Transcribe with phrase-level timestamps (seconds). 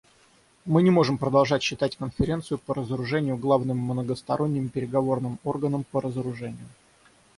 [0.65, 6.65] Мы не можем продолжать считать Конференцию по разоружению главным многосторонним переговорным органом по разоружению.